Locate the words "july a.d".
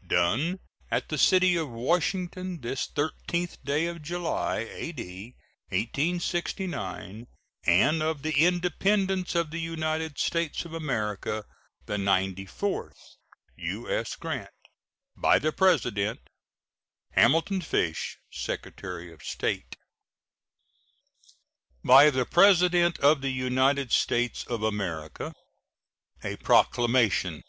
4.00-5.34